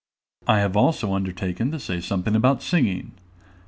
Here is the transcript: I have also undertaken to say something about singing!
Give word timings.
I 0.47 0.57
have 0.61 0.75
also 0.75 1.13
undertaken 1.13 1.69
to 1.69 1.79
say 1.79 2.01
something 2.01 2.35
about 2.35 2.63
singing! 2.63 3.11